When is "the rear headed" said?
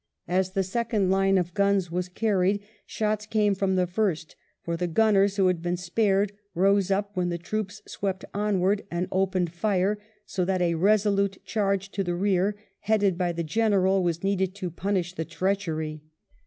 12.03-13.15